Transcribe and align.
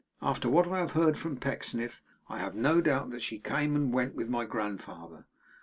'After 0.19 0.49
what 0.49 0.67
I 0.67 0.79
have 0.79 0.93
heard 0.93 1.15
from 1.15 1.37
Pecksniff, 1.37 2.01
I 2.27 2.39
have 2.39 2.55
no 2.55 2.81
doubt 2.81 3.11
that 3.11 3.21
she 3.21 3.37
came 3.37 3.75
and 3.75 3.93
went 3.93 4.15
with 4.15 4.29
my 4.29 4.45
grandfather. 4.45 5.27